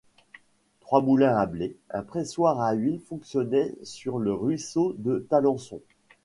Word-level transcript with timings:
Trois 0.79 0.99
moulins 1.03 1.37
à 1.37 1.45
blé, 1.45 1.75
un 1.91 2.01
pressoir 2.01 2.59
à 2.59 2.73
huile 2.73 2.99
fonctionnaient 3.01 3.75
sur 3.83 4.17
le 4.17 4.33
ruisseau 4.33 4.95
de 4.97 5.27
Talençon. 5.29 5.79